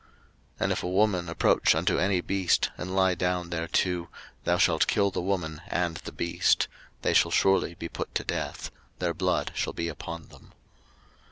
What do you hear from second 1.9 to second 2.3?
any